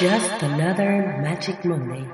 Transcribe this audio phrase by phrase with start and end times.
[0.00, 2.10] Just another magic Monday.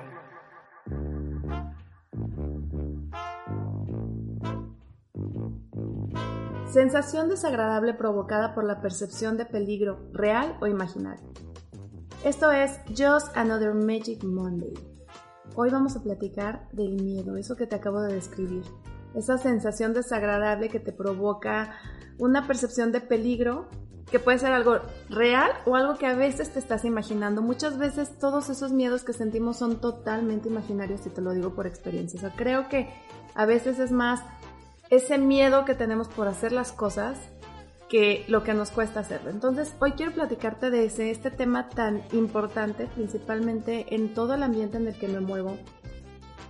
[6.72, 11.32] Sensación desagradable provocada por la percepción de peligro real o imaginario.
[12.24, 14.74] Esto es Just Another Magic Monday.
[15.54, 18.64] Hoy vamos a platicar del miedo, eso que te acabo de describir.
[19.14, 21.76] Esa sensación desagradable que te provoca
[22.18, 23.68] una percepción de peligro
[24.10, 24.78] que puede ser algo
[25.08, 27.42] real o algo que a veces te estás imaginando.
[27.42, 31.66] Muchas veces todos esos miedos que sentimos son totalmente imaginarios y te lo digo por
[31.66, 32.28] experiencia.
[32.28, 32.88] O creo que
[33.34, 34.20] a veces es más
[34.90, 37.18] ese miedo que tenemos por hacer las cosas
[37.88, 39.30] que lo que nos cuesta hacerlo.
[39.30, 44.76] Entonces, hoy quiero platicarte de ese, este tema tan importante, principalmente en todo el ambiente
[44.76, 45.56] en el que me muevo.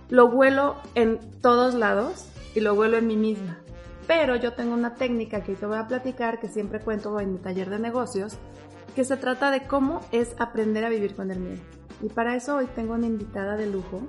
[0.09, 3.59] Lo vuelo en todos lados y lo vuelo en mí misma.
[4.07, 7.39] Pero yo tengo una técnica que te voy a platicar, que siempre cuento en mi
[7.39, 8.37] taller de negocios,
[8.95, 11.61] que se trata de cómo es aprender a vivir con el miedo.
[12.01, 14.01] Y para eso hoy tengo una invitada de lujo.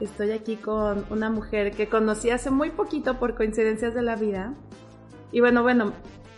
[0.00, 4.54] Estoy aquí con una mujer que conocí hace muy poquito por coincidencias de la vida.
[5.30, 5.92] Y bueno, bueno,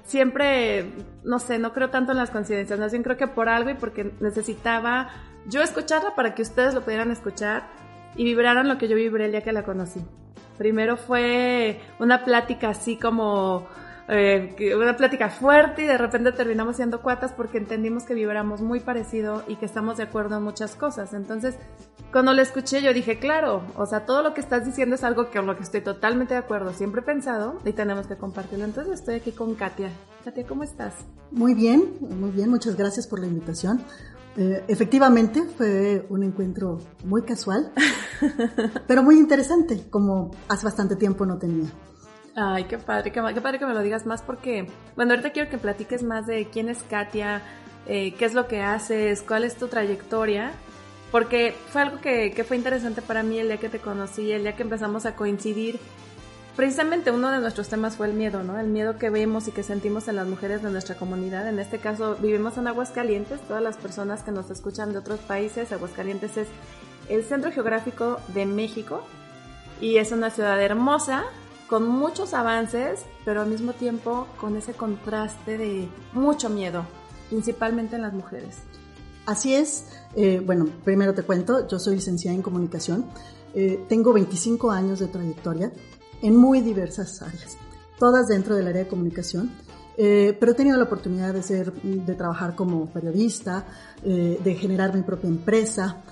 [0.05, 0.93] siempre,
[1.25, 3.75] no sé, no creo tanto en las coincidencias, más bien creo que por algo y
[3.75, 5.09] porque necesitaba
[5.47, 7.65] yo escucharla para que ustedes lo pudieran escuchar
[8.17, 10.05] y vibraran lo que yo vibré el día que la conocí.
[10.59, 13.67] Primero fue una plática así como
[14.07, 18.81] eh, una plática fuerte y de repente terminamos siendo cuatas porque entendimos que vibramos muy
[18.81, 21.15] parecido y que estamos de acuerdo en muchas cosas.
[21.15, 21.57] Entonces,
[22.13, 25.31] cuando la escuché yo dije, claro, o sea, todo lo que estás diciendo es algo
[25.31, 28.67] con lo que estoy totalmente de acuerdo, siempre he pensado y tenemos que compartirlo.
[28.67, 29.91] Entonces estoy aquí con Katia.
[30.25, 30.95] Katia, ¿cómo estás?
[31.31, 33.83] Muy bien, muy bien, muchas gracias por la invitación.
[34.37, 37.73] Eh, efectivamente, fue un encuentro muy casual,
[38.89, 41.69] pero muy interesante, como hace bastante tiempo no tenía.
[42.35, 45.59] Ay, qué padre, qué, padre que me lo digas más porque, bueno, ahorita quiero que
[45.59, 47.43] platiques más de quién es Katia,
[47.87, 50.51] eh, qué es lo que haces, cuál es tu trayectoria,
[51.13, 54.43] porque fue algo que, que fue interesante para mí el día que te conocí, el
[54.43, 55.79] día que empezamos a coincidir
[56.57, 58.59] Precisamente uno de nuestros temas fue el miedo, ¿no?
[58.61, 61.49] El miedo que vemos y que sentimos en las mujeres de nuestra comunidad.
[61.49, 63.41] En este caso, vivimos en Aguascalientes.
[63.41, 66.47] Todas las personas que nos escuchan de otros países, Aguascalientes es
[67.09, 69.03] el centro geográfico de México
[69.81, 71.25] y es una ciudad hermosa,
[71.69, 76.87] con muchos avances, pero al mismo tiempo con ese contraste de mucho miedo,
[77.31, 78.59] principalmente en las mujeres.
[79.27, 79.87] Así es.
[80.15, 83.07] Eh, bueno, primero te cuento, yo soy licenciada en comunicación.
[83.55, 85.73] Eh, tengo 25 años de trayectoria
[86.25, 87.59] en muy diversas áreas,
[87.99, 89.51] todas dentro del área de comunicación.
[89.97, 93.67] Eh, pero he tenido la oportunidad de, ser, de trabajar como periodista,
[94.03, 96.03] eh, de generar mi propia empresa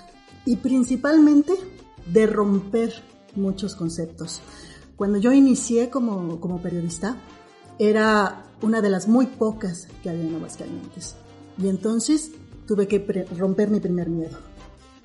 [0.45, 1.55] y principalmente
[2.07, 2.93] de romper
[3.35, 4.43] muchos conceptos.
[4.97, 7.17] Cuando yo inicié como, como periodista,
[7.79, 11.17] era una de las muy pocas que había en Aguascalientes.
[11.57, 12.33] Y entonces
[12.67, 14.39] tuve que romper mi primer miedo.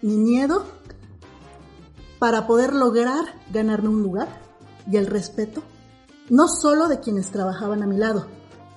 [0.01, 0.66] Mi miedo
[2.19, 4.47] para poder lograr ganarme un lugar
[4.92, 5.64] y el respeto,
[6.30, 8.28] no solo de quienes trabajaban a mi lado,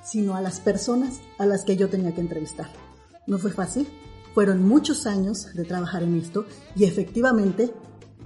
[0.04, 2.68] sino a las personas a las que yo tenía que entrevistar.
[3.26, 3.88] No fue fácil,
[4.34, 7.72] fueron muchos años de trabajar en esto y efectivamente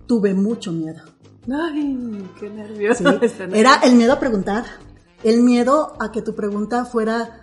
[0.06, 1.03] tuve mucho miedo.
[1.50, 3.05] Ay, qué nervioso.
[3.53, 4.65] Era el miedo a preguntar,
[5.22, 7.43] el miedo a que tu pregunta fuera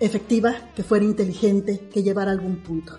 [0.00, 2.98] efectiva, que fuera inteligente, que llevara algún punto.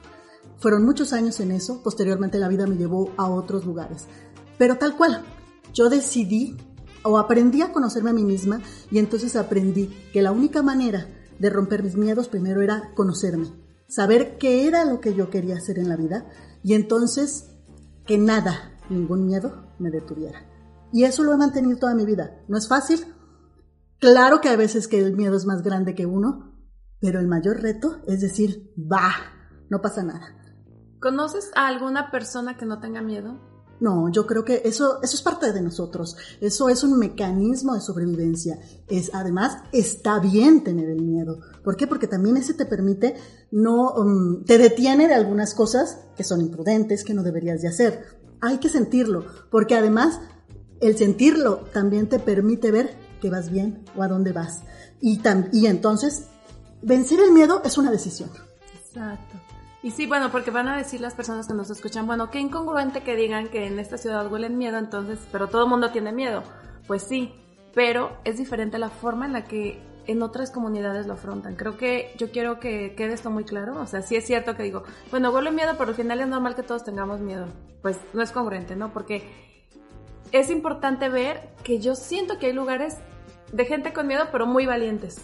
[0.57, 4.07] Fueron muchos años en eso, posteriormente la vida me llevó a otros lugares.
[4.57, 5.23] Pero tal cual,
[5.73, 6.57] yo decidí
[7.03, 11.07] o aprendí a conocerme a mí misma y entonces aprendí que la única manera
[11.39, 13.47] de romper mis miedos primero era conocerme,
[13.87, 16.29] saber qué era lo que yo quería hacer en la vida
[16.63, 17.55] y entonces
[18.05, 20.45] que nada, ningún miedo me detuviera.
[20.91, 22.41] Y eso lo he mantenido toda mi vida.
[22.47, 23.05] No es fácil.
[23.99, 26.55] Claro que a veces que el miedo es más grande que uno,
[26.99, 29.11] pero el mayor reto es decir, va,
[29.69, 30.35] no pasa nada.
[30.99, 33.39] ¿Conoces a alguna persona que no tenga miedo?
[33.79, 36.17] No, yo creo que eso, eso es parte de nosotros.
[36.41, 38.59] Eso es un mecanismo de sobrevivencia.
[38.87, 41.39] Es, además, está bien tener el miedo.
[41.63, 41.87] ¿Por qué?
[41.87, 43.15] Porque también ese te permite,
[43.51, 48.03] no, um, te detiene de algunas cosas que son imprudentes, que no deberías de hacer.
[48.41, 50.19] Hay que sentirlo, porque además,
[50.81, 54.61] el sentirlo también te permite ver que vas bien o a dónde vas.
[55.01, 55.21] Y,
[55.51, 56.25] y entonces,
[56.81, 58.29] vencer el miedo es una decisión.
[58.75, 59.37] Exacto.
[59.81, 63.01] Y sí, bueno, porque van a decir las personas que nos escuchan, bueno, qué incongruente
[63.01, 66.43] que digan que en esta ciudad huelen miedo, entonces, pero todo el mundo tiene miedo.
[66.85, 67.33] Pues sí,
[67.73, 71.55] pero es diferente la forma en la que en otras comunidades lo afrontan.
[71.55, 73.79] Creo que yo quiero que quede esto muy claro.
[73.79, 76.55] O sea, sí es cierto que digo, bueno, huele miedo, pero al final es normal
[76.55, 77.45] que todos tengamos miedo.
[77.81, 78.91] Pues no es congruente, ¿no?
[78.91, 79.29] Porque
[80.31, 82.97] es importante ver que yo siento que hay lugares
[83.53, 85.21] de gente con miedo, pero muy valientes.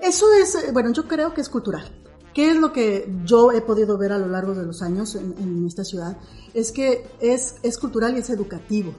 [0.00, 1.90] Eso es, eh, bueno, yo creo que es cultural.
[2.34, 5.34] ¿Qué es lo que yo he podido ver a lo largo de los años en,
[5.38, 6.16] en esta ciudad?
[6.54, 8.94] Es que es, es cultural y es educativo.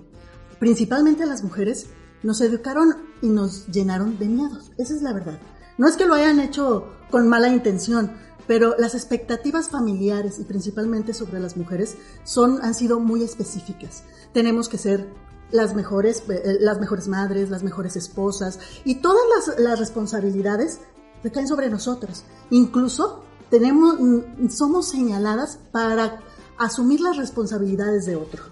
[0.59, 1.87] Principalmente las mujeres
[2.23, 4.71] nos educaron y nos llenaron de miedos.
[4.77, 5.39] Esa es la verdad.
[5.77, 8.11] No es que lo hayan hecho con mala intención,
[8.47, 14.03] pero las expectativas familiares y principalmente sobre las mujeres son, han sido muy específicas.
[14.33, 15.07] Tenemos que ser
[15.51, 20.79] las mejores, eh, las mejores madres, las mejores esposas y todas las, las responsabilidades
[21.23, 22.25] recaen sobre nosotras.
[22.49, 26.21] Incluso tenemos, mm, somos señaladas para
[26.57, 28.43] asumir las responsabilidades de otro.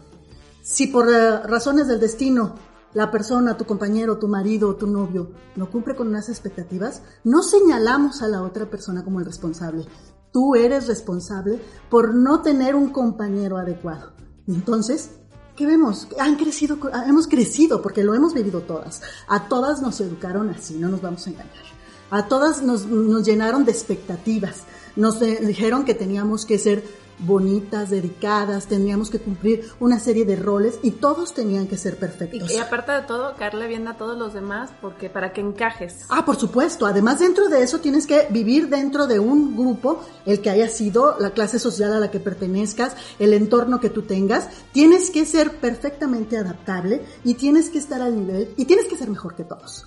[0.62, 2.56] Si por eh, razones del destino
[2.94, 8.22] la persona, tu compañero, tu marido, tu novio, no cumple con unas expectativas, no señalamos
[8.22, 9.86] a la otra persona como el responsable.
[10.32, 14.12] Tú eres responsable por no tener un compañero adecuado.
[14.48, 15.12] Entonces,
[15.56, 16.08] ¿qué vemos?
[16.20, 19.02] Han crecido, hemos crecido porque lo hemos vivido todas.
[19.28, 21.79] A todas nos educaron así, no nos vamos a engañar.
[22.12, 24.64] A todas nos, nos llenaron de expectativas.
[24.96, 26.84] Nos dijeron que teníamos que ser
[27.20, 32.50] bonitas, dedicadas, teníamos que cumplir una serie de roles y todos tenían que ser perfectos.
[32.50, 36.06] Y, y aparte de todo, caerle bien a todos los demás porque para que encajes.
[36.10, 36.86] Ah, por supuesto.
[36.86, 41.18] Además, dentro de eso tienes que vivir dentro de un grupo, el que haya sido
[41.20, 44.50] la clase social a la que pertenezcas, el entorno que tú tengas.
[44.72, 49.10] Tienes que ser perfectamente adaptable y tienes que estar al nivel y tienes que ser
[49.10, 49.86] mejor que todos.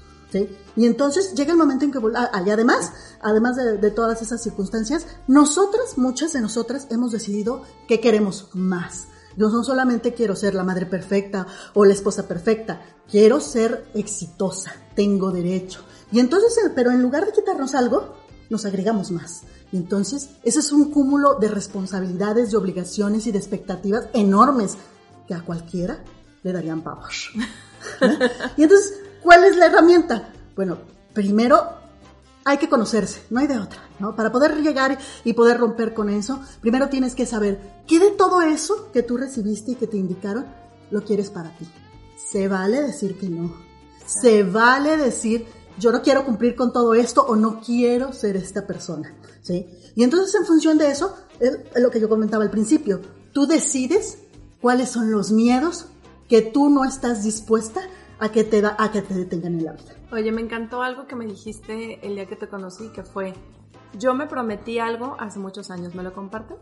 [0.77, 5.07] Y entonces llega el momento en que, ah, y además, además de, todas esas circunstancias,
[5.27, 9.07] nosotras, muchas de nosotras, hemos decidido que queremos más.
[9.37, 14.73] Yo no solamente quiero ser la madre perfecta o la esposa perfecta, quiero ser exitosa,
[14.95, 15.81] tengo derecho.
[16.11, 18.15] Y entonces, pero en lugar de quitarnos algo,
[18.51, 19.43] nos agregamos más.
[19.73, 24.77] Y entonces, ese es un cúmulo de responsabilidades, de obligaciones y de expectativas enormes
[25.27, 26.05] que a cualquiera
[26.43, 27.11] le darían pavor.
[28.03, 28.19] ¿Eh?
[28.59, 30.33] Y entonces, ¿Cuál es la herramienta?
[30.57, 30.79] Bueno,
[31.15, 31.83] primero
[32.45, 34.17] hay que conocerse, no hay de otra, ¿no?
[34.17, 38.43] Para poder llegar y poder romper con eso, primero tienes que saber qué de todo
[38.43, 40.47] eso que tú recibiste y que te indicaron
[40.91, 41.67] lo quieres para ti.
[42.31, 43.55] Se vale decir que no.
[44.05, 45.47] Se vale decir,
[45.79, 49.67] yo no quiero cumplir con todo esto o no quiero ser esta persona, ¿sí?
[49.95, 53.01] Y entonces en función de eso, es lo que yo comentaba al principio,
[53.33, 54.19] tú decides
[54.61, 55.87] cuáles son los miedos
[56.29, 57.83] que tú no estás dispuesta
[58.23, 59.97] a que te a que te detengan en la vida.
[60.13, 63.35] Oye, me encantó algo que me dijiste el día que te conocí, que fue,
[63.99, 66.59] yo me prometí algo hace muchos años, ¿me lo compartes?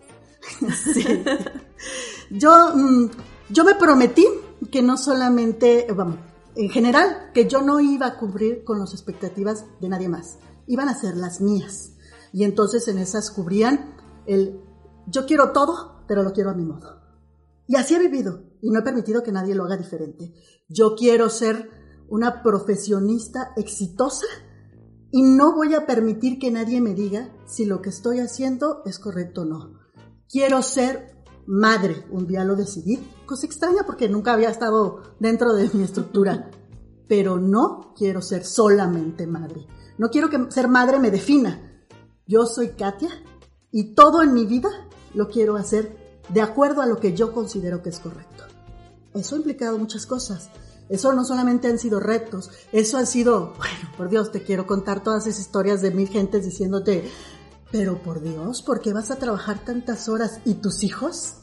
[0.94, 1.04] sí.
[2.30, 3.10] Yo, mm,
[3.50, 4.26] yo me prometí
[4.70, 6.16] que no solamente, vamos,
[6.56, 10.88] en general, que yo no iba a cubrir con las expectativas de nadie más, iban
[10.88, 11.92] a ser las mías.
[12.32, 14.60] Y entonces en esas cubrían el,
[15.06, 17.02] yo quiero todo, pero lo quiero a mi modo.
[17.66, 20.32] Y así he vivido y no he permitido que nadie lo haga diferente.
[20.68, 21.70] Yo quiero ser
[22.08, 24.26] una profesionista exitosa
[25.10, 28.98] y no voy a permitir que nadie me diga si lo que estoy haciendo es
[28.98, 29.80] correcto o no.
[30.28, 35.68] Quiero ser madre, un día lo decidí, cosa extraña porque nunca había estado dentro de
[35.72, 36.50] mi estructura,
[37.08, 39.66] pero no quiero ser solamente madre.
[39.98, 41.84] No quiero que ser madre me defina.
[42.26, 43.10] Yo soy Katia
[43.72, 44.70] y todo en mi vida
[45.14, 48.44] lo quiero hacer de acuerdo a lo que yo considero que es correcto.
[49.14, 50.50] Eso ha implicado muchas cosas.
[50.90, 55.04] Eso no solamente han sido retos, eso ha sido, bueno, por Dios, te quiero contar
[55.04, 57.08] todas esas historias de mil gentes diciéndote,
[57.70, 60.40] pero por Dios, ¿por qué vas a trabajar tantas horas?
[60.44, 61.34] ¿Y tus hijos?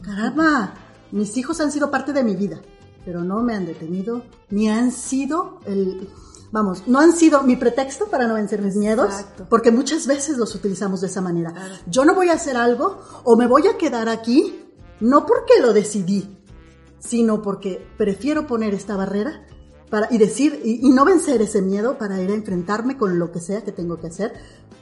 [0.00, 0.72] Caramba,
[1.10, 2.62] mis hijos han sido parte de mi vida,
[3.04, 6.08] pero no me han detenido, ni han sido el,
[6.50, 9.12] vamos, no han sido mi pretexto para no vencer mis miedos,
[9.50, 11.52] porque muchas veces los utilizamos de esa manera.
[11.86, 14.64] Yo no voy a hacer algo o me voy a quedar aquí,
[15.00, 16.41] no porque lo decidí,
[17.02, 19.44] sino porque prefiero poner esta barrera
[19.90, 23.30] para, y decir, y, y, no vencer ese miedo para ir a enfrentarme con lo
[23.30, 24.32] que sea que tengo que hacer,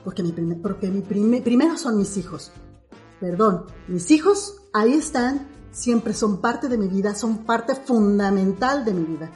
[0.05, 2.53] porque, mi, primer, porque mi prime, primero son mis hijos.
[3.19, 8.95] Perdón, mis hijos ahí están, siempre son parte de mi vida, son parte fundamental de
[8.95, 9.31] mi vida,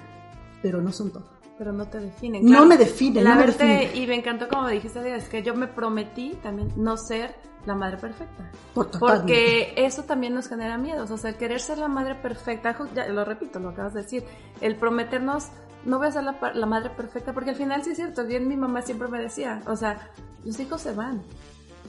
[0.63, 1.25] pero no son todo.
[1.59, 2.45] Pero no te definen.
[2.45, 2.63] Claro.
[2.63, 3.25] No me definen.
[3.25, 3.91] No me define.
[3.95, 7.35] Y me encantó como dijiste, es que yo me prometí también no ser
[7.67, 8.51] la madre perfecta.
[8.75, 11.11] Por Porque eso también nos genera miedos.
[11.11, 14.25] O sea, querer ser la madre perfecta, ya lo repito, lo acabas de decir,
[14.61, 15.49] el prometernos,
[15.85, 18.49] no voy a ser la, la, madre perfecta, porque al final sí es cierto, bien
[18.49, 20.11] mi mamá siempre me decía, o sea,
[20.45, 21.23] los hijos se van.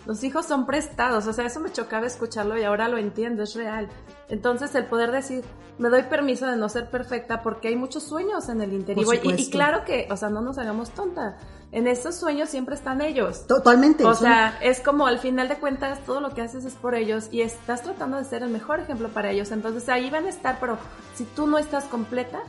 [0.05, 3.55] Los hijos son prestados, o sea, eso me chocaba escucharlo y ahora lo entiendo, es
[3.55, 3.89] real.
[4.29, 5.43] Entonces, el poder decir,
[5.77, 9.15] me doy permiso de no ser perfecta porque hay muchos sueños en el interior.
[9.23, 11.37] Y, claro que, o sea, no nos hagamos tonta.
[11.71, 13.45] En estos sueños siempre están ellos.
[13.47, 14.05] Totalmente.
[14.05, 17.27] O sea, es como al final de cuentas todo lo que haces es por ellos
[17.31, 19.51] y estás tratando de ser el mejor ejemplo para ellos.
[19.51, 20.77] Entonces ahí van a estar, pero
[21.15, 22.39] si tú no estás completa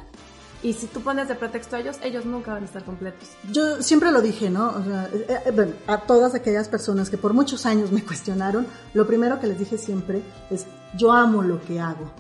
[0.63, 3.29] y si tú pones de pretexto a ellos, ellos nunca van a estar completos.
[3.53, 4.71] Yo siempre lo dije, ¿no?
[4.71, 8.67] O sea, eh, eh, bueno, a todas aquellas personas que por muchos años me cuestionaron,
[8.95, 12.11] lo primero que les dije siempre es, yo amo lo que hago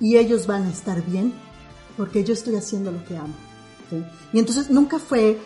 [0.00, 1.32] y ellos van a estar bien
[1.96, 3.34] porque yo estoy haciendo lo que amo.
[3.90, 4.02] ¿sí?
[4.32, 5.38] Y entonces nunca fue,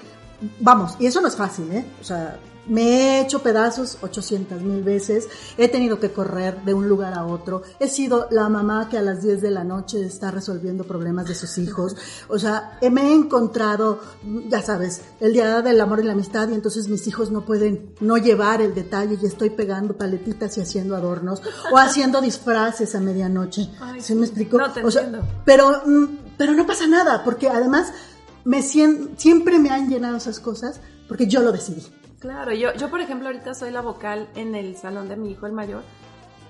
[0.60, 1.84] vamos, y eso no es fácil, ¿eh?
[2.00, 6.88] O sea, me he hecho pedazos 800 mil veces, he tenido que correr de un
[6.88, 10.30] lugar a otro, he sido la mamá que a las 10 de la noche está
[10.30, 11.96] resolviendo problemas de sus hijos,
[12.28, 14.00] o sea, eh, me he encontrado,
[14.48, 17.94] ya sabes, el día del amor y la amistad y entonces mis hijos no pueden
[18.00, 21.42] no llevar el detalle y estoy pegando paletitas y haciendo adornos
[21.72, 23.68] o haciendo disfraces a medianoche.
[23.80, 24.58] Ay, ¿Sí me explico?
[24.58, 25.26] no te O sea, entiendo.
[25.44, 26.04] pero, mm,
[26.36, 27.92] pero no pasa nada, porque además
[28.44, 31.82] me siempre me han llenado esas cosas porque yo lo decidí.
[32.26, 35.46] Claro, yo, yo por ejemplo ahorita soy la vocal en el salón de mi hijo
[35.46, 35.82] el mayor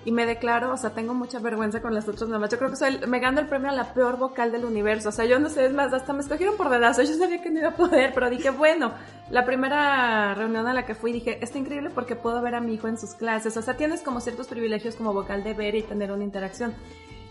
[0.06, 2.48] y me declaro, o sea, tengo mucha vergüenza con las otras mamás.
[2.48, 5.10] Yo creo que soy, me gano el premio a la peor vocal del universo.
[5.10, 7.02] O sea, yo no sé, es más, hasta me escogieron por dedazo.
[7.02, 8.92] Yo sabía que no iba a poder, pero dije, bueno,
[9.30, 12.72] la primera reunión a la que fui dije, está increíble porque puedo ver a mi
[12.72, 13.54] hijo en sus clases.
[13.58, 16.72] O sea, tienes como ciertos privilegios como vocal de ver y tener una interacción.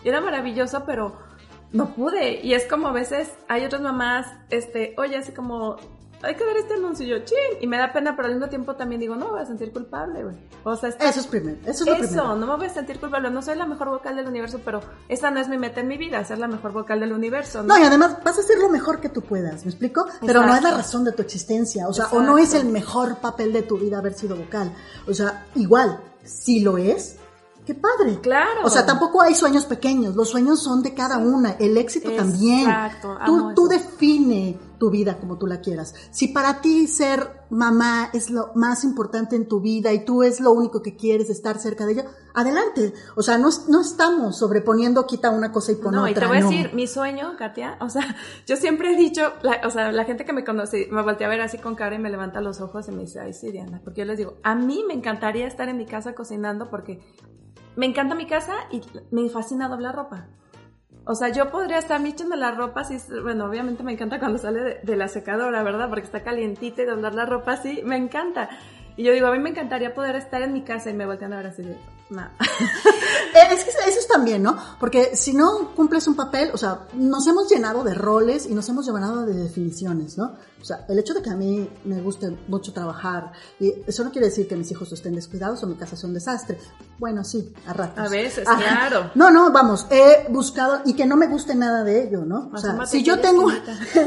[0.03, 1.17] Y era maravilloso, pero
[1.71, 2.45] no pude.
[2.45, 5.77] Y es como a veces hay otras mamás, este, oye, así como,
[6.25, 8.49] hay que dar este anuncio y yo, chin, y me da pena, pero al mismo
[8.49, 10.35] tiempo también digo, no me voy a sentir culpable, güey.
[10.63, 12.35] O sea, está- Eso es primero, eso es lo eso, primero.
[12.35, 15.31] no me voy a sentir culpable, no soy la mejor vocal del universo, pero esa
[15.31, 17.75] no es mi meta en mi vida, ser la mejor vocal del universo, ¿no?
[17.75, 20.05] No, y además vas a hacer lo mejor que tú puedas, ¿me explico?
[20.25, 23.17] Pero no es la razón de tu existencia, o sea, o no es el mejor
[23.17, 24.73] papel de tu vida haber sido vocal.
[25.07, 27.17] O sea, igual, si lo es,
[27.65, 28.19] qué padre.
[28.21, 28.61] Claro.
[28.63, 32.31] O sea, tampoco hay sueños pequeños, los sueños son de cada una, el éxito Exacto,
[32.31, 32.69] también.
[33.25, 35.93] Tú, tú define tu vida como tú la quieras.
[36.11, 40.39] Si para ti ser mamá es lo más importante en tu vida y tú es
[40.39, 42.93] lo único que quieres, estar cerca de ella, adelante.
[43.15, 46.11] O sea, no, no estamos sobreponiendo, quita una cosa y pon No, otra.
[46.11, 46.49] y te voy a no.
[46.49, 48.15] decir, mi sueño, Katia, o sea,
[48.47, 51.29] yo siempre he dicho, la- o sea, la gente que me conoce me voltea a
[51.29, 53.81] ver así con cara y me levanta los ojos y me dice, ay, sí, Diana,
[53.83, 56.99] porque yo les digo, a mí me encantaría estar en mi casa cocinando porque
[57.75, 60.27] me encanta mi casa y me fascina doblar ropa.
[61.05, 64.79] O sea, yo podría estar echando la ropa, así, bueno, obviamente me encanta cuando sale
[64.81, 65.87] de, la secadora, ¿verdad?
[65.87, 68.49] Porque está calientita y doblar la ropa así, me encanta.
[68.97, 71.33] Y yo digo, a mí me encantaría poder estar en mi casa y me voltean
[71.33, 71.63] a ver así
[72.09, 72.21] no.
[73.35, 74.55] Eh, Es que eso es también, ¿no?
[74.79, 78.69] Porque si no cumples un papel, o sea, nos hemos llenado de roles y nos
[78.69, 80.37] hemos llenado de definiciones, ¿no?
[80.65, 84.09] O sea, el hecho de que a mí me guste mucho trabajar, y eso no
[84.09, 86.57] quiere decir que mis hijos estén descuidados o mi casa sea un desastre.
[86.97, 88.03] Bueno, sí, a ratos.
[88.03, 88.57] A veces, Ajá.
[88.57, 89.11] claro.
[89.13, 92.49] No, no, vamos, he buscado y que no me guste nada de ello, ¿no?
[92.51, 93.47] O sea, si yo tengo,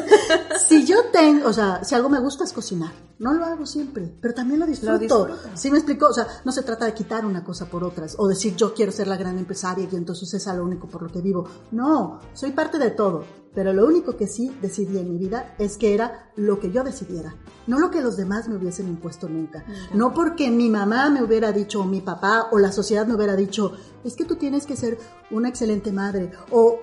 [0.66, 2.90] si yo tengo, o sea, si algo me gusta es cocinar.
[3.20, 4.98] No lo hago siempre, pero también lo disfruto.
[4.98, 5.60] disfrutas.
[5.60, 6.06] ¿Sí me explico?
[6.06, 8.92] O sea, no se trata de quitar una cosa por otras o decir yo quiero
[8.92, 11.48] ser la gran empresaria y entonces es a lo único por lo que vivo.
[11.72, 13.24] No, soy parte de todo,
[13.54, 16.84] pero lo único que sí decidí en mi vida es que era lo que yo
[16.84, 17.34] decidiera,
[17.66, 19.64] no lo que los demás me hubiesen impuesto nunca.
[19.92, 23.36] No porque mi mamá me hubiera dicho o mi papá o la sociedad me hubiera
[23.36, 23.72] dicho,
[24.04, 24.98] es que tú tienes que ser
[25.30, 26.78] una excelente madre o,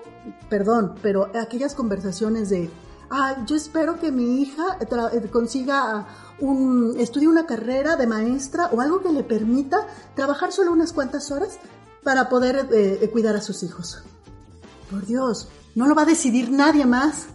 [0.50, 2.70] perdón, pero aquellas conversaciones de,
[3.10, 4.78] ah, yo espero que mi hija
[5.32, 6.08] consiga
[6.40, 11.32] un, estudie una carrera de maestra o algo que le permita trabajar solo unas cuantas
[11.32, 11.60] horas
[12.04, 14.04] para poder eh, eh, cuidar a sus hijos.
[14.90, 17.26] Por Dios, no lo va a decidir nadie más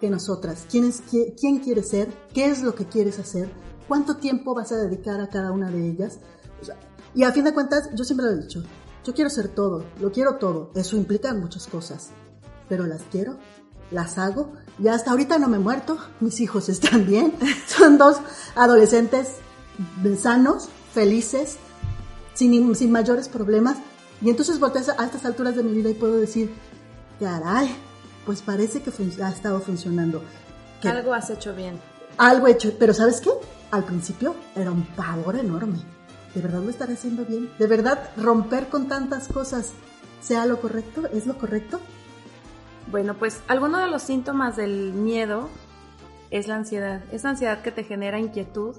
[0.00, 0.64] que nosotras.
[0.70, 2.08] ¿Quién, es, qui- quién quieres ser?
[2.32, 3.50] ¿Qué es lo que quieres hacer?
[3.86, 6.18] ¿Cuánto tiempo vas a dedicar a cada una de ellas?
[6.60, 6.76] O sea,
[7.14, 8.62] y a fin de cuentas, yo siempre lo he dicho,
[9.04, 10.70] yo quiero ser todo, lo quiero todo.
[10.74, 12.10] Eso implica muchas cosas,
[12.68, 13.38] pero las quiero,
[13.90, 14.52] las hago.
[14.78, 17.32] Y hasta ahorita no me he muerto, mis hijos están bien.
[17.66, 18.18] Son dos
[18.54, 19.28] adolescentes
[20.18, 21.56] sanos, felices,
[22.34, 23.78] sin, sin mayores problemas.
[24.20, 26.52] Y entonces volteas a estas alturas de mi vida y puedo decir,
[27.20, 27.74] caray,
[28.26, 28.90] pues parece que
[29.22, 30.22] ha estado funcionando.
[30.80, 31.78] Que Algo has hecho bien.
[32.18, 33.30] algo hecho, pero ¿sabes qué?
[33.70, 35.78] Al principio era un pavor enorme.
[36.34, 37.50] ¿De verdad lo estaré haciendo bien?
[37.58, 39.72] ¿De verdad romper con tantas cosas
[40.20, 41.06] sea lo correcto?
[41.12, 41.80] ¿Es lo correcto?
[42.90, 45.48] Bueno, pues alguno de los síntomas del miedo
[46.30, 47.02] es la ansiedad.
[47.12, 48.76] Es ansiedad que te genera inquietud,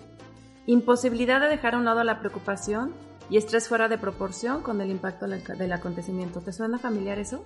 [0.66, 2.94] imposibilidad de dejar a un lado la preocupación
[3.30, 6.42] y estrés fuera de proporción con el impacto del acontecimiento.
[6.42, 7.44] ¿Te suena familiar eso?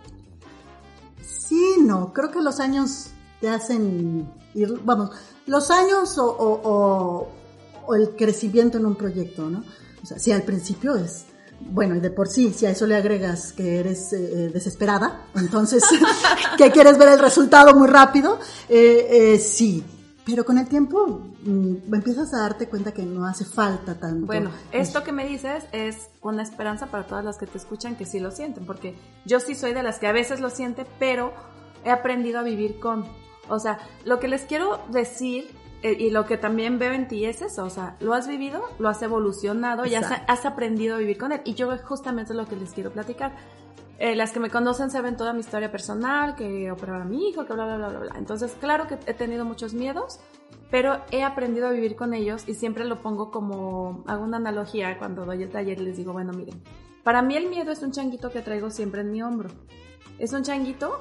[1.24, 3.08] Sí, no, creo que los años
[3.40, 5.12] te hacen ir, vamos,
[5.46, 7.28] los años o,
[7.96, 9.64] el crecimiento en un proyecto, ¿no?
[10.02, 11.26] O sea, si al principio es,
[11.60, 15.28] bueno, y de por sí, si a eso le agregas que eres eh, eh, desesperada,
[15.36, 15.84] entonces
[16.58, 18.40] que quieres ver el resultado muy rápido,
[18.70, 19.84] eh, sí.
[20.26, 24.26] Pero con el tiempo mm, empiezas a darte cuenta que no hace falta tanto.
[24.26, 28.06] Bueno, esto que me dices es una esperanza para todas las que te escuchan que
[28.06, 31.34] sí lo sienten, porque yo sí soy de las que a veces lo siente, pero
[31.84, 33.06] he aprendido a vivir con.
[33.50, 35.54] O sea, lo que les quiero decir
[35.84, 38.64] eh, y lo que también veo en ti es eso, o sea, lo has vivido,
[38.80, 41.42] lo has evolucionado y has, aprendido a vivir con él.
[41.44, 43.36] Y yo justamente es lo que les quiero platicar.
[44.04, 47.46] Eh, las que me conocen saben toda mi historia personal, que operaba a mi hijo,
[47.46, 48.16] que bla, bla, bla, bla, bla.
[48.18, 50.20] Entonces, claro que he tenido muchos miedos,
[50.70, 55.00] pero he aprendido a vivir con ellos y siempre lo pongo como, hago una analogía
[55.00, 56.62] cuando doy el taller les digo, bueno, miren,
[57.06, 59.48] para mí el miedo es un changuito que traigo siempre en mi hombro.
[60.20, 61.00] Es un changuito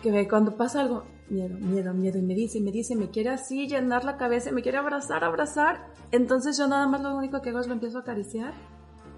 [0.00, 3.30] que cuando pasa algo, miedo, miedo, miedo, y me dice, y me dice, me quiere
[3.30, 5.92] así llenar la cabeza, me quiere abrazar, abrazar.
[6.12, 8.54] Entonces yo nada más lo único que hago es lo empiezo a acariciar.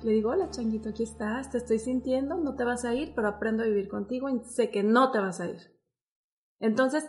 [0.05, 3.27] Le digo, hola changuito, aquí estás, te estoy sintiendo, no te vas a ir, pero
[3.27, 5.57] aprendo a vivir contigo y sé que no te vas a ir.
[6.61, 7.09] Entonces,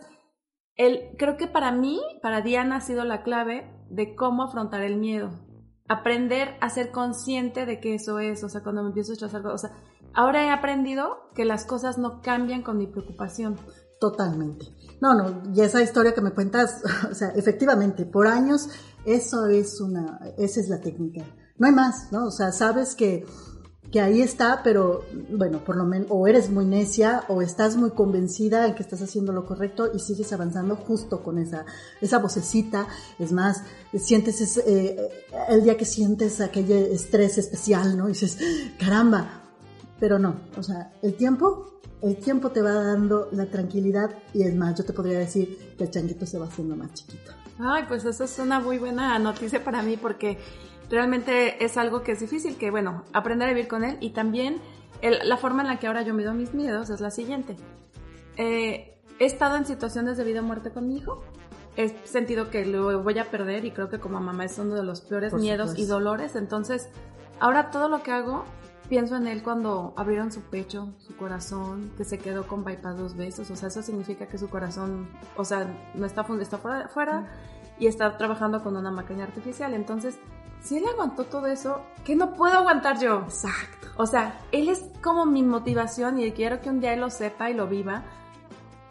[0.76, 4.96] el, creo que para mí, para Diana ha sido la clave de cómo afrontar el
[4.96, 5.28] miedo.
[5.88, 9.52] Aprender a ser consciente de que eso es, o sea, cuando me empiezo a algo,
[9.52, 9.72] o sea,
[10.14, 13.56] ahora he aprendido que las cosas no cambian con mi preocupación.
[14.00, 14.68] Totalmente.
[15.02, 18.70] No, no, y esa historia que me cuentas, o sea, efectivamente, por años,
[19.04, 21.26] eso es una, esa es la técnica.
[21.58, 22.26] No hay más, ¿no?
[22.26, 23.24] O sea, sabes que,
[23.90, 27.90] que ahí está, pero bueno, por lo menos, o eres muy necia, o estás muy
[27.90, 31.64] convencida en que estás haciendo lo correcto y sigues avanzando justo con esa,
[32.00, 32.86] esa vocecita.
[33.18, 33.62] Es más,
[33.94, 34.96] sientes eh,
[35.48, 38.06] el día que sientes aquel estrés especial, ¿no?
[38.06, 38.38] Dices,
[38.78, 39.42] caramba,
[39.98, 44.54] pero no, o sea, el tiempo, el tiempo te va dando la tranquilidad y es
[44.54, 47.32] más, yo te podría decir que el changuito se va haciendo más chiquito.
[47.58, 50.38] Ay, pues eso es una muy buena noticia para mí porque
[50.90, 54.60] realmente es algo que es difícil, que bueno, aprender a vivir con él y también
[55.02, 57.56] la forma en la que ahora yo mido mis miedos es la siguiente.
[58.36, 61.22] Eh, he estado en situaciones de vida o muerte con mi hijo,
[61.76, 64.82] he sentido que lo voy a perder y creo que como mamá es uno de
[64.82, 66.88] los peores miedos y dolores, entonces
[67.40, 68.44] ahora todo lo que hago
[68.88, 73.16] pienso en él cuando abrieron su pecho, su corazón, que se quedó con bypass dos
[73.16, 73.50] veces.
[73.50, 77.26] O sea, eso significa que su corazón, o sea, no está, está fuera, fuera
[77.78, 79.74] y está trabajando con una máquina artificial.
[79.74, 80.18] Entonces,
[80.66, 83.20] si él aguantó todo eso, ¿qué no puedo aguantar yo?
[83.20, 83.88] Exacto.
[83.96, 87.50] O sea, él es como mi motivación y quiero que un día él lo sepa
[87.50, 88.02] y lo viva.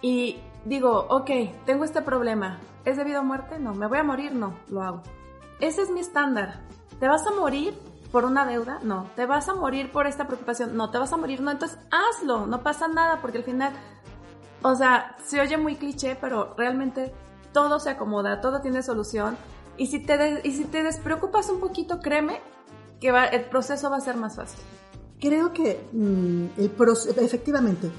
[0.01, 1.29] Y digo, ok,
[1.65, 2.59] tengo este problema.
[2.85, 3.59] ¿Es debido a muerte?
[3.59, 3.73] No.
[3.73, 4.33] ¿Me voy a morir?
[4.33, 5.03] No, lo hago.
[5.59, 6.61] Ese es mi estándar.
[6.99, 7.77] ¿Te vas a morir?
[8.15, 9.09] por una deuda, no.
[9.17, 10.89] Te vas a morir por esta preocupación, no.
[10.89, 11.51] Te vas a morir, no.
[11.51, 13.73] Entonces hazlo, no pasa nada, porque al final,
[14.61, 17.13] o sea, se oye muy cliché, pero realmente
[17.51, 19.35] todo se acomoda, todo tiene solución.
[19.77, 22.39] Y si te, y si te despreocupas un poquito, créeme
[22.99, 24.59] que el proceso va a ser más fácil.
[25.19, 26.71] Creo que mm, el
[27.17, 27.89] efectivamente,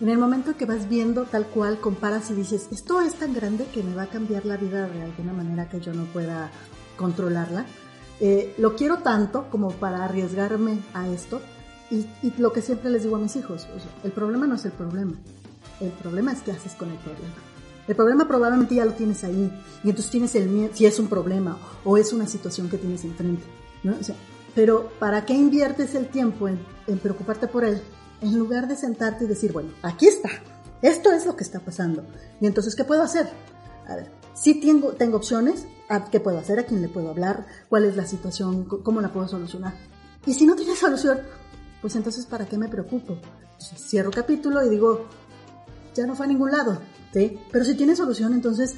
[0.00, 3.66] en el momento que vas viendo tal cual, comparas y dices, esto es tan grande
[3.72, 6.50] que me va a cambiar la vida de alguna manera que yo no pueda
[6.96, 7.66] controlarla
[8.20, 11.40] eh, lo quiero tanto como para arriesgarme a esto.
[11.90, 12.06] Y,
[12.38, 13.68] lo que siempre les digo a mis hijos,
[14.02, 15.12] el problema no es el problema,
[15.80, 17.34] el problema es qué haces con el problema.
[17.88, 19.52] El problema probablemente ya lo tienes ahí
[19.84, 23.04] y entonces tienes el miedo, si es un problema o es una situación que tienes
[23.04, 23.44] enfrente.
[24.54, 26.58] pero ¿para qué inviertes el tiempo en,
[26.98, 27.80] preocuparte por él
[28.20, 30.30] en lugar de sentarte y decir, bueno, aquí está,
[30.82, 32.04] esto es lo que está pasando.
[32.40, 33.28] Y entonces, ¿qué puedo hacer?
[33.86, 35.66] A ver, si tengo, tengo opciones,
[36.10, 36.58] ¿qué puedo hacer?
[36.58, 37.46] ¿A quién le puedo hablar?
[37.68, 38.64] ¿Cuál es la situación?
[38.64, 39.74] ¿Cómo la puedo solucionar?
[40.24, 41.20] Y si no tiene solución,
[41.80, 43.18] pues entonces ¿para qué me preocupo?
[43.58, 45.06] Cierro capítulo y digo,
[45.94, 46.80] ya no fue a ningún lado,
[47.16, 47.38] ¿sí?
[47.50, 48.74] Pero si tiene solución, entonces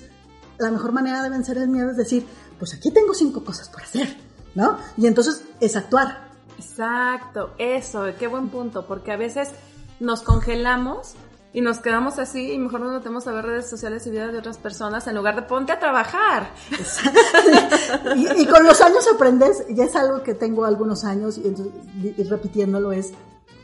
[0.59, 2.25] la mejor manera de vencer el miedo es decir,
[2.57, 4.17] pues aquí tengo cinco cosas por hacer,
[4.55, 4.79] ¿no?
[4.97, 6.29] Y entonces es actuar.
[6.57, 9.51] Exacto, eso, qué buen punto, porque a veces
[9.99, 11.15] nos congelamos
[11.53, 14.39] y nos quedamos así y mejor nos metemos a ver redes sociales y vidas de
[14.39, 16.53] otras personas en lugar de ponte a trabajar.
[18.17, 23.13] y, con los años aprendes, ya es algo que tengo algunos años y, repitiéndolo es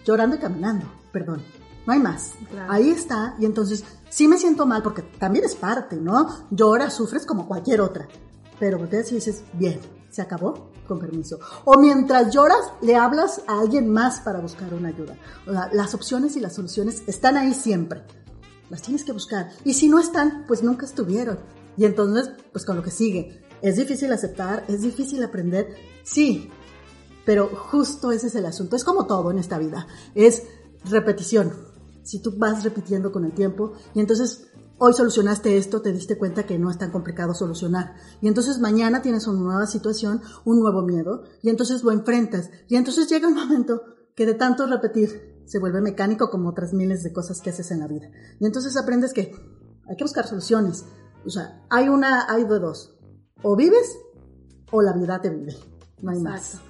[0.04, 1.42] llorando y caminando, perdón.
[1.86, 2.32] No hay más.
[2.68, 3.36] Ahí está.
[3.38, 6.46] Y entonces sí me siento mal porque también es parte, ¿no?
[6.50, 8.08] Lloras, sufres como cualquier otra.
[8.58, 11.38] Pero volteas y dices, bien, se acabó, con permiso.
[11.64, 15.16] O mientras lloras, le hablas a alguien más para buscar una ayuda.
[15.46, 18.02] O sea, las opciones y las soluciones están ahí siempre.
[18.70, 19.50] Las tienes que buscar.
[19.64, 21.38] Y si no están, pues nunca estuvieron.
[21.76, 23.42] Y entonces, pues con lo que sigue.
[23.60, 26.50] Es difícil aceptar, es difícil aprender, sí.
[27.24, 28.76] Pero justo ese es el asunto.
[28.76, 29.86] Es como todo en esta vida.
[30.14, 30.44] Es
[30.84, 31.73] repetición.
[32.04, 36.44] Si tú vas repitiendo con el tiempo y entonces hoy solucionaste esto, te diste cuenta
[36.44, 37.94] que no es tan complicado solucionar.
[38.20, 42.50] Y entonces mañana tienes una nueva situación, un nuevo miedo, y entonces lo enfrentas.
[42.68, 43.82] Y entonces llega un momento
[44.14, 47.80] que de tanto repetir se vuelve mecánico como otras miles de cosas que haces en
[47.80, 48.10] la vida.
[48.40, 49.34] Y entonces aprendes que
[49.86, 50.84] hay que buscar soluciones.
[51.26, 52.96] O sea, hay una, hay dos.
[53.42, 53.96] O vives
[54.70, 55.54] o la vida te vive.
[56.02, 56.60] No hay más.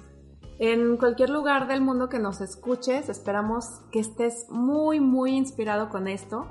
[0.57, 6.07] En cualquier lugar del mundo que nos escuches, esperamos que estés muy, muy inspirado con
[6.07, 6.47] esto.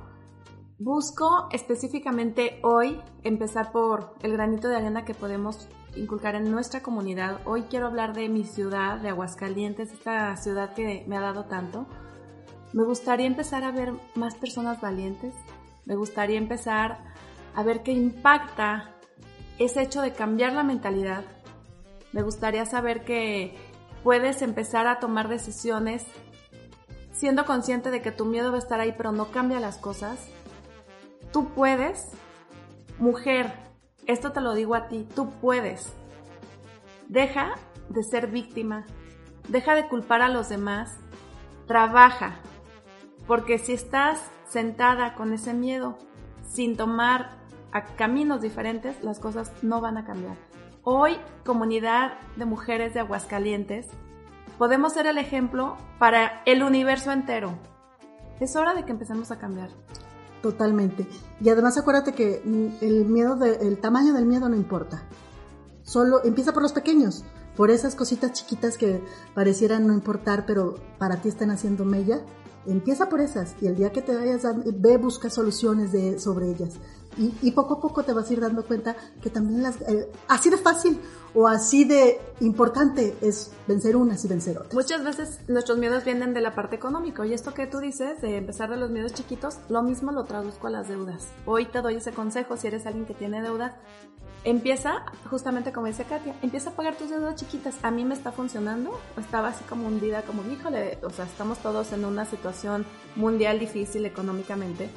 [0.78, 7.40] Busco específicamente hoy empezar por el granito de arena que podemos inculcar en nuestra comunidad.
[7.46, 11.86] Hoy quiero hablar de mi ciudad, de Aguascalientes, esta ciudad que me ha dado tanto.
[12.74, 15.32] Me gustaría empezar a ver más personas valientes.
[15.86, 16.98] Me gustaría empezar
[17.54, 18.90] a ver qué impacta
[19.58, 21.24] ese hecho de cambiar la mentalidad.
[22.12, 23.56] Me gustaría saber que
[24.04, 26.04] puedes empezar a tomar decisiones
[27.10, 30.28] siendo consciente de que tu miedo va a estar ahí, pero no cambia las cosas.
[31.32, 32.10] Tú puedes,
[32.98, 33.52] mujer,
[34.06, 35.94] esto te lo digo a ti, tú puedes.
[37.08, 37.54] Deja
[37.88, 38.84] de ser víctima,
[39.48, 40.98] deja de culpar a los demás,
[41.66, 42.36] trabaja,
[43.26, 45.96] porque si estás sentada con ese miedo
[46.46, 47.38] sin tomar
[47.96, 50.36] caminos diferentes, las cosas no van a cambiar.
[50.86, 51.16] Hoy,
[51.46, 53.86] comunidad de mujeres de Aguascalientes,
[54.58, 57.58] podemos ser el ejemplo para el universo entero.
[58.38, 59.70] Es hora de que empecemos a cambiar.
[60.42, 61.06] Totalmente.
[61.40, 62.42] Y además acuérdate que
[62.82, 65.04] el miedo, el tamaño del miedo no importa.
[65.84, 67.24] Solo empieza por los pequeños,
[67.56, 69.02] por esas cositas chiquitas que
[69.34, 72.20] parecieran no importar, pero para ti están haciendo mella
[72.66, 74.42] Empieza por esas y el día que te vayas,
[74.78, 76.74] ve, busca soluciones sobre ellas.
[77.16, 80.50] Y, poco a poco te vas a ir dando cuenta que también las, eh, así
[80.50, 81.00] de fácil
[81.35, 84.74] o así de importante es vencer unas y vencer otras.
[84.74, 88.37] Muchas veces nuestros miedos vienen de la parte económica y esto que tú dices de
[88.37, 91.29] empezar de los miedos chiquitos, lo mismo lo traduzco a las deudas.
[91.46, 93.72] Hoy te doy ese consejo si eres alguien que tiene deudas,
[94.44, 97.77] empieza, justamente como dice Katia, empieza a pagar tus deudas chiquitas.
[97.83, 101.92] A mí me está funcionando, estaba así como hundida, como, híjole, o sea, estamos todos
[101.92, 104.90] en una situación mundial difícil económicamente.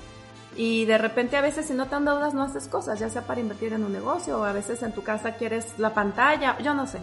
[0.58, 3.22] Y de repente a veces si no te dan deudas no haces cosas, ya sea
[3.22, 6.74] para invertir en un negocio o a veces en tu casa quieres la pantalla, yo
[6.74, 7.00] no sé.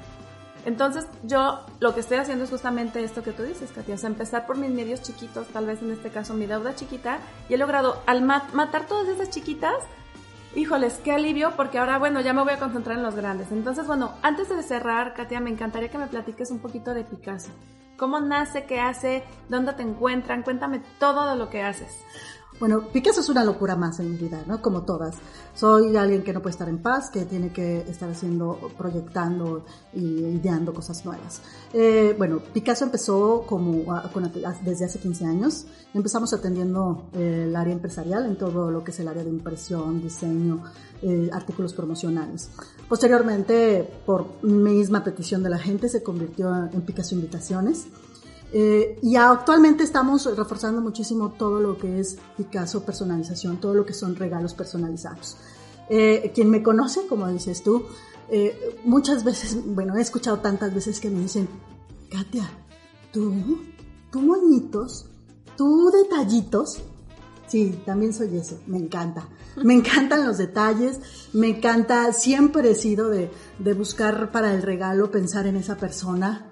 [0.64, 4.08] Entonces yo lo que estoy haciendo es justamente esto que tú dices, Katia, o sea,
[4.08, 7.58] empezar por mis medios chiquitos, tal vez en este caso mi deuda chiquita, y he
[7.58, 9.76] logrado al matar todas esas chiquitas,
[10.56, 13.52] híjoles, qué alivio, porque ahora, bueno, ya me voy a concentrar en los grandes.
[13.52, 17.50] Entonces, bueno, antes de cerrar, Katia, me encantaría que me platiques un poquito de Picasso.
[17.96, 18.64] ¿Cómo nace?
[18.64, 19.22] ¿Qué hace?
[19.48, 20.42] ¿Dónde te encuentran?
[20.42, 22.00] Cuéntame todo de lo que haces.
[22.60, 24.62] Bueno, Picasso es una locura más en mi vida, ¿no?
[24.62, 25.16] Como todas.
[25.54, 30.04] Soy alguien que no puede estar en paz, que tiene que estar haciendo, proyectando y
[30.04, 31.42] ideando cosas nuevas.
[31.72, 33.84] Eh, bueno, Picasso empezó como
[34.62, 35.66] desde hace 15 años.
[35.94, 40.00] Empezamos atendiendo eh, el área empresarial en todo lo que es el área de impresión,
[40.00, 40.62] diseño,
[41.02, 42.50] eh, artículos promocionales.
[42.88, 47.88] Posteriormente, por misma petición de la gente, se convirtió en Picasso Invitaciones
[48.52, 53.92] eh, y actualmente estamos reforzando muchísimo todo lo que es Picasso personalización, todo lo que
[53.94, 55.36] son regalos personalizados.
[55.88, 57.84] Eh, quien me conoce, como dices tú,
[58.30, 61.48] eh, muchas veces, bueno, he escuchado tantas veces que me dicen,
[62.10, 62.50] Katia,
[63.12, 63.32] tú,
[64.10, 65.06] tú moñitos,
[65.56, 66.78] tú detallitos,
[67.46, 69.28] Sí, también soy eso, me encanta.
[69.62, 71.00] Me encantan los detalles,
[71.32, 76.48] me encanta, siempre he sido de, de buscar para el regalo, pensar en esa persona,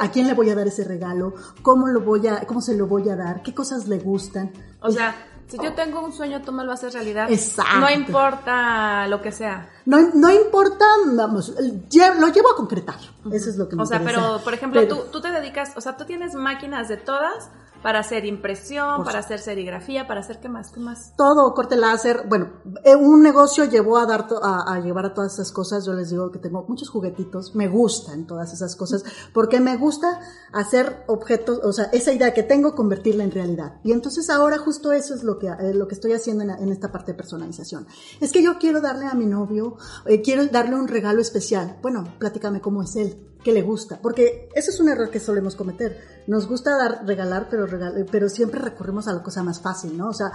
[0.00, 2.86] a quién le voy a dar ese regalo, cómo lo voy a, cómo se lo
[2.86, 4.52] voy a dar, qué cosas le gustan.
[4.80, 5.14] O sea,
[5.48, 7.30] si yo tengo un sueño, tú me lo haces realidad.
[7.30, 7.80] Exacto.
[7.80, 9.68] No importa lo que sea.
[9.84, 12.96] No, no importa, vamos, lo llevo a concretar.
[13.30, 15.80] Eso es lo que me O sea, pero, por ejemplo, tú, tú te dedicas, o
[15.82, 17.50] sea, tú tienes máquinas de todas
[17.82, 21.14] para hacer impresión, para hacer serigrafía, para hacer qué más, qué más.
[21.16, 22.26] Todo, corte láser.
[22.28, 22.50] Bueno,
[22.84, 25.84] eh, un negocio llevó a dar a, llevar a todas esas cosas.
[25.84, 30.20] Yo les digo que tengo muchos juguetitos, me gustan todas esas cosas, porque me gusta
[30.52, 33.80] hacer objetos, o sea, esa idea que tengo, convertirla en realidad.
[33.82, 36.92] Y entonces ahora justo eso es lo que, eh, lo que estoy haciendo en, esta
[36.92, 37.86] parte de personalización.
[38.20, 41.78] Es que yo quiero darle a mi novio, eh, quiero darle un regalo especial.
[41.82, 45.56] Bueno, platícame cómo es él que le gusta, porque ese es un error que solemos
[45.56, 46.22] cometer.
[46.26, 47.66] Nos gusta dar, regalar, pero,
[48.10, 50.08] pero siempre recurrimos a la cosa más fácil, ¿no?
[50.08, 50.32] O sea,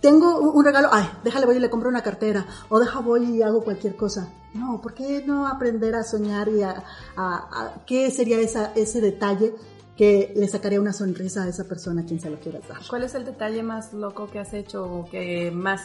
[0.00, 3.42] tengo un regalo, ay, déjale voy y le compro una cartera, o deja voy y
[3.42, 4.28] hago cualquier cosa.
[4.54, 6.82] No, ¿por qué no aprender a soñar y a,
[7.16, 9.54] a, qué sería esa, ese detalle
[9.96, 12.78] que le sacaría una sonrisa a esa persona a quien se lo quiera dar?
[12.88, 15.80] ¿Cuál es el detalle más loco que has hecho o que más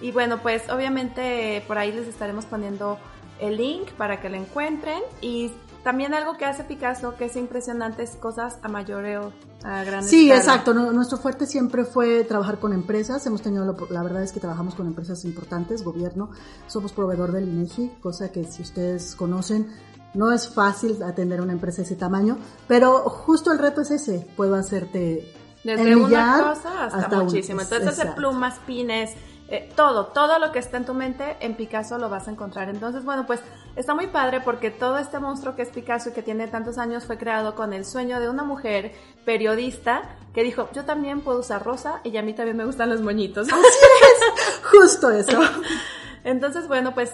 [0.02, 2.98] Y bueno, pues obviamente por ahí les estaremos poniendo
[3.40, 5.02] el link para que lo encuentren.
[5.22, 5.52] Y
[5.84, 10.32] también algo que hace Picasso que es impresionante es cosas a mayoreo, a gran Sí,
[10.32, 10.74] exacto.
[10.74, 13.26] nuestro fuerte siempre fue trabajar con empresas.
[13.26, 16.30] Hemos tenido, la verdad es que trabajamos con empresas importantes, gobierno.
[16.68, 19.68] Somos proveedor del INEGI, cosa que si ustedes conocen,
[20.14, 24.28] no es fácil atender una empresa de ese tamaño, pero justo el reto es ese.
[24.38, 27.62] Puedo hacerte desde una cosa hasta, muchísimo.
[27.62, 29.12] Entonces, hacer plumas, pines,
[29.50, 32.70] eh, todo, todo lo que está en tu mente en Picasso lo vas a encontrar.
[32.70, 33.42] Entonces, bueno, pues
[33.76, 37.06] está muy padre porque todo este monstruo que es Picasso y que tiene tantos años
[37.06, 38.94] fue creado con el sueño de una mujer
[39.26, 43.02] periodista que dijo, yo también puedo usar rosa y a mí también me gustan los
[43.02, 43.48] moñitos.
[43.48, 45.40] Así es, justo eso.
[46.24, 47.12] Entonces, bueno, pues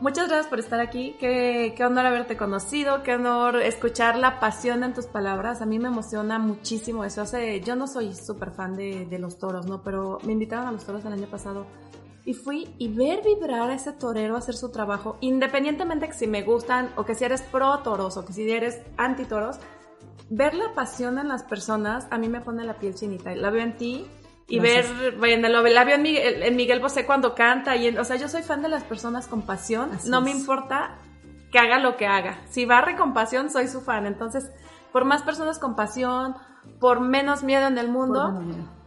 [0.00, 1.16] Muchas gracias por estar aquí.
[1.20, 5.62] Qué, qué, honor haberte conocido, qué honor escuchar la pasión en tus palabras.
[5.62, 7.22] A mí me emociona muchísimo eso.
[7.22, 9.82] Hace, yo no soy súper fan de, de, los toros, ¿no?
[9.82, 11.64] Pero me invitaron a los toros el año pasado
[12.24, 16.42] y fui y ver vibrar a ese torero hacer su trabajo, independientemente que si me
[16.42, 19.58] gustan o que si eres pro toros o que si eres anti toros,
[20.30, 23.34] ver la pasión en las personas a mí me pone la piel chinita.
[23.34, 24.06] La veo en ti
[24.46, 24.86] y ver,
[25.18, 28.28] bueno, lo, la veo en Miguel, en Miguel Bosé cuando canta, y o sea, yo
[28.28, 30.98] soy fan de las personas con pasión, no me importa
[31.50, 34.50] que haga lo que haga, si barre con pasión, soy su fan, entonces,
[34.92, 36.34] por más personas con pasión,
[36.78, 38.38] por menos miedo en el mundo,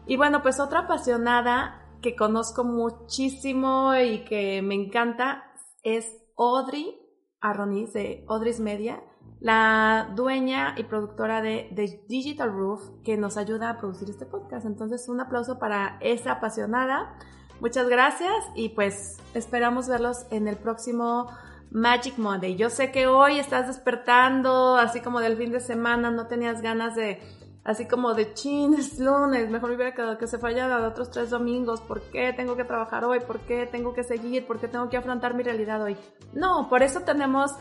[0.05, 5.43] y bueno, pues otra apasionada que conozco muchísimo y que me encanta
[5.83, 6.99] es Audrey
[7.41, 9.01] Arronis de Audrey's Media,
[9.39, 14.65] la dueña y productora de, Digital Roof que nos ayuda a producir este podcast.
[14.65, 17.17] Entonces, un aplauso para esa apasionada.
[17.59, 21.27] Muchas gracias y pues esperamos verlos en el próximo
[21.71, 22.55] Magic Monday.
[22.55, 26.95] Yo sé que hoy estás despertando, así como del fin de semana, no tenías ganas
[26.95, 27.19] de,
[27.67, 31.29] así como de chin, es lunes, mejor hubiera quedado que se fallara de otros tres
[31.29, 31.81] domingos.
[31.81, 33.19] ¿Por qué tengo que trabajar hoy?
[33.19, 34.47] ¿Por qué tengo que seguir?
[34.47, 35.97] ¿Por qué tengo que afrontar mi realidad hoy?
[36.33, 37.51] No, por eso tenemos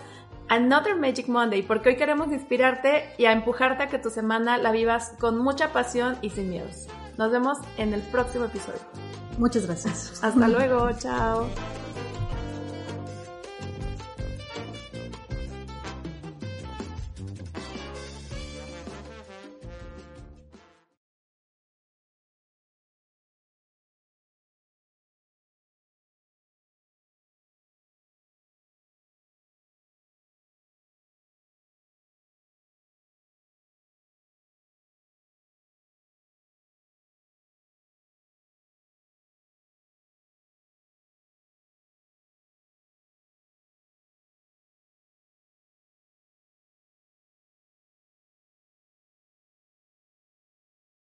[0.48, 4.70] Another Magic Monday, porque hoy queremos inspirarte y a empujarte a que tu semana la
[4.70, 6.86] vivas con mucha pasión y sin miedos.
[7.18, 8.80] Nos vemos en el próximo episodio.
[9.38, 10.22] Muchas gracias.
[10.22, 11.48] Hasta luego, chao.